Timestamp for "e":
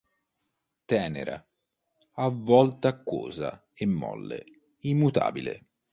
3.71-3.85